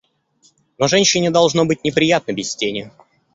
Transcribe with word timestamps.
Но 0.79 0.87
женщине 0.87 1.29
должно 1.29 1.63
быть 1.67 1.83
неприятно 1.83 2.31
без 2.31 2.55
тени. 2.55 2.89